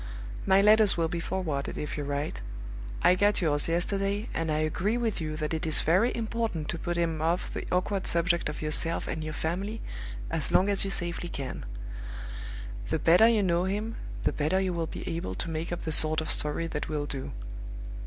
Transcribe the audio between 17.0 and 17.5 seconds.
do.